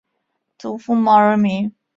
[0.57, 1.71] 祖父毛仁民。